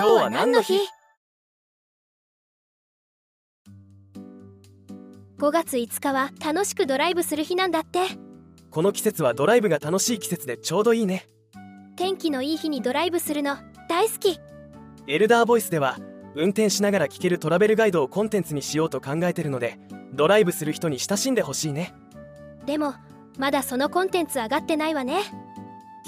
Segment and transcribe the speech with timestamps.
[0.00, 0.78] 今日は何の日
[5.38, 7.98] ?5 月5日は楽しくドライブする日なんだって。
[8.70, 11.28] この季節はドライブが楽しい季節でちょうどいいね。
[11.96, 13.58] 天気のいい日にドライブするの
[13.90, 14.40] 大好き。
[15.06, 15.98] エルダーボイスでは
[16.34, 19.78] 運転しながら聞けるトラベルガイドをコンテンツにしようと考えてるので
[20.14, 21.92] ドライブする人に親しんでほしいね。
[22.64, 22.94] でも
[23.36, 25.24] まだそのコンテンツ上がってないわね。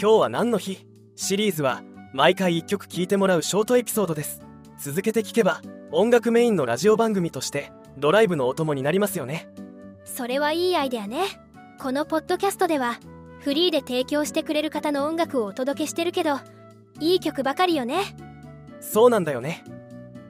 [0.00, 0.86] 今日は何の日？
[1.14, 1.82] シリーズは
[2.12, 4.42] 毎回1曲聴いてもらうショートエピソードです。
[4.78, 5.62] 続けて聞けば
[5.92, 9.48] 音楽メインのラジオ番組としてドライブのお供になりますよね。
[10.04, 11.24] それはいいアイデアね。
[11.80, 12.98] このポッドキャストでは
[13.40, 16.38] フリーで提供してくれる方の音楽をお届けしてるけど
[17.00, 18.02] いい曲ばかりよね。
[18.80, 19.64] そうなんだよね。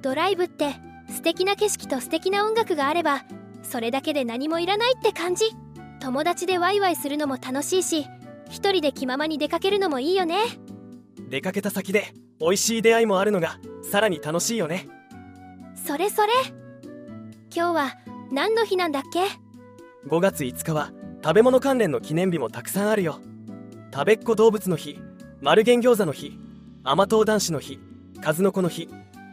[0.03, 0.77] ドライブって
[1.09, 3.25] 素敵な景色と素敵な音楽があれば
[3.65, 5.47] それだけで何もいらないって感じ。
[5.99, 8.07] 友達でワイワイするのも楽しいし
[8.51, 10.37] 一人で気ままに出かけるのもいいよね
[11.33, 13.59] 出かけた先で美味しい出会いもあるのが
[13.91, 14.87] さらに楽しいよね。
[15.75, 16.29] それそれ。
[17.51, 17.97] 今日は
[18.31, 19.21] 何の日なんだっけ
[20.11, 20.93] ？5月5日は
[21.25, 23.19] 食べ物関連の記念日もたくさんあるよ。
[23.95, 25.01] 食べっ子動物の日
[25.41, 26.39] 丸源餃子の日
[26.85, 27.81] 甘党男子の日
[28.21, 28.91] 数の子の日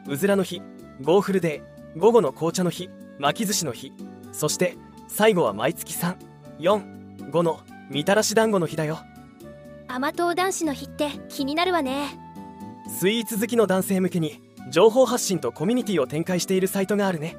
[0.08, 0.62] うずらの日
[1.02, 3.92] ゴーフルデー午後の紅茶の日巻き寿司の日
[4.32, 4.78] そして
[5.10, 5.94] 最後は毎月
[6.60, 9.00] 345のみたらし団子の日だよ
[9.92, 12.20] 甘党男子の日って気になるわね。
[12.88, 17.36] スイーツ好きの男性向けに情報発信とコミュニティを展開しているサイトがあるね。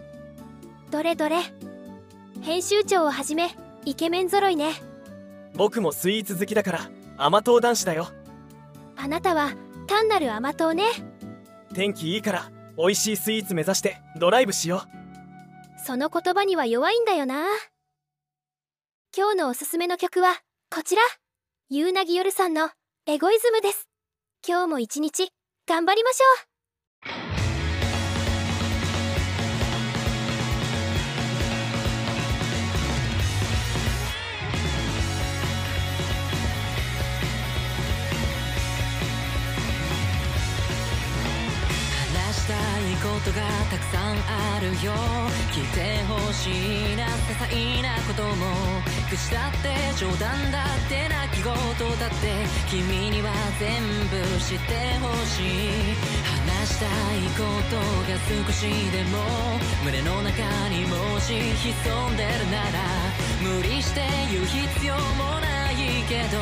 [0.91, 1.37] どれどれ。
[2.43, 4.73] 編集長をはじめイケメン揃いね。
[5.55, 8.09] 僕もスイーツ好きだから甘党男子だよ。
[8.97, 9.53] あなたは
[9.87, 10.85] 単なる甘党ね。
[11.73, 15.87] 天気いいから美味しいスイーツ目指してドライブしよう。
[15.87, 17.47] その言葉には弱いんだよな。
[19.17, 20.35] 今日のおすすめの曲は
[20.69, 21.03] こちら
[21.73, 22.71] ゆうなぎよるさんの
[23.07, 23.87] エゴイズムです。
[24.45, 25.29] 今日も一日
[25.69, 26.50] 頑張りましょう。
[44.29, 44.93] あるよ。
[45.53, 46.51] 来てほし
[46.93, 48.83] いな些細なことも。
[49.09, 51.53] 口だって冗談だって泣き言
[51.99, 52.47] だって。
[52.69, 55.97] 君には全部知ってほしい。
[56.25, 57.77] 話したいこと
[58.07, 59.19] が少しでも。
[59.85, 62.81] 胸の中にもし潜んでるなら。
[63.43, 65.77] 無理して言う必要もない
[66.09, 66.39] けど。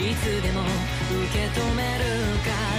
[0.00, 2.04] いつでも受け止める
[2.44, 2.69] から。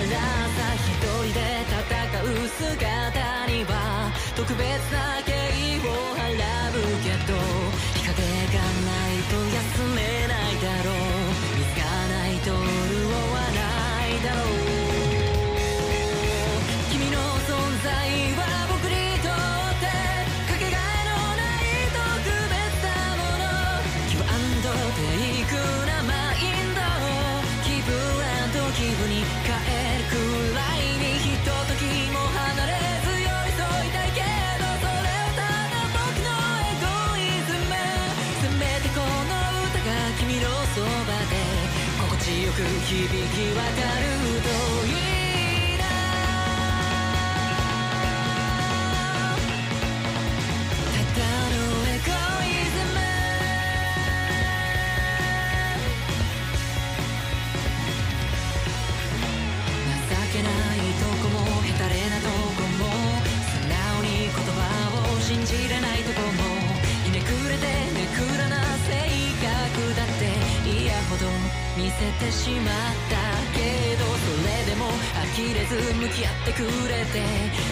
[42.53, 43.65] 響き渡
[44.01, 45.10] るといい
[72.01, 72.73] せてしまっ
[73.13, 73.21] た
[73.53, 74.89] けどそれでも
[75.21, 77.21] 呆れず向き合ってくれて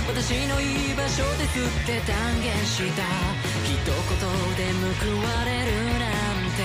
[0.06, 2.14] 私の居場所ですって断
[2.46, 3.02] 言した。
[3.66, 4.70] 一言で
[5.02, 6.62] 報われるなんて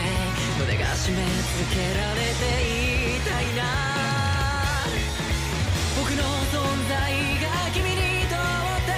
[0.60, 2.44] 胸が締め付けられて
[3.16, 3.64] いたいな。
[5.96, 6.20] 僕の
[6.52, 6.92] 存在
[7.40, 8.92] が君にとって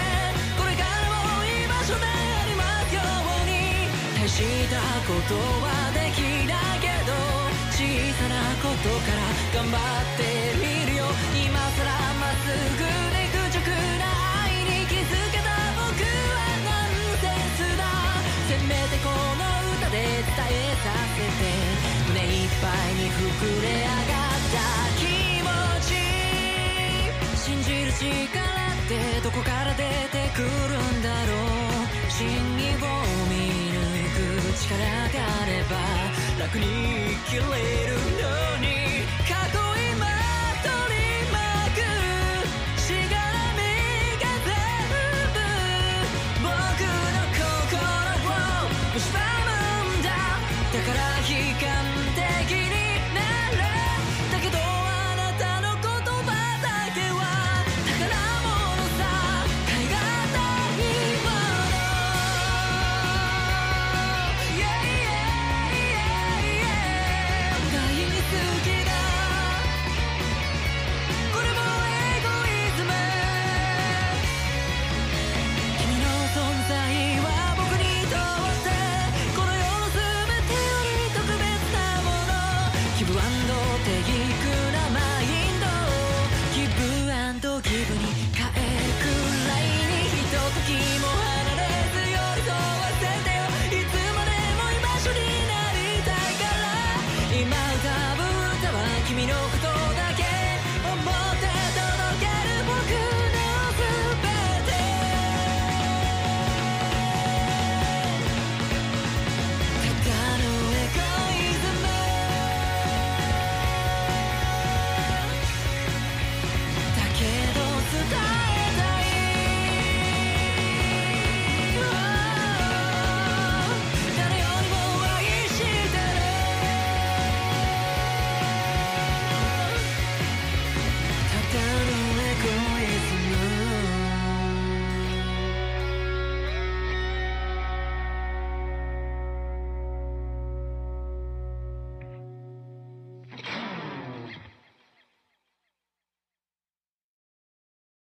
[0.59, 2.99] これからも居場所でありますよ
[3.43, 3.87] うに。
[4.19, 6.06] 大したことはで
[8.77, 9.25] から
[9.55, 9.81] 頑張っ
[10.17, 10.21] て
[10.61, 11.05] みるよ。
[11.35, 11.91] 今さら
[12.21, 13.65] まっすぐで愚直
[13.99, 14.05] な
[14.45, 15.49] 愛に気づけた
[15.81, 17.83] 僕はナンセンスだ。
[18.47, 19.43] せめてこの
[19.75, 21.49] 歌で伝えさせて。
[22.09, 23.19] 胸いっぱいに膨
[23.63, 24.61] れ上がった
[25.01, 25.49] 気持
[25.83, 25.97] ち。
[27.37, 28.93] 信じる力って
[29.25, 29.83] どこから出
[30.13, 32.11] てくるんだろう。
[32.11, 32.85] 真意を
[33.29, 33.81] 見抜
[34.15, 35.75] く力があれば
[36.39, 36.65] 楽に
[37.27, 38.16] 生きれる。